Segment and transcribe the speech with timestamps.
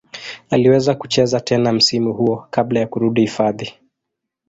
[0.49, 3.73] Aliweza kucheza tena msimu huo kabla ya kurudi hifadhi.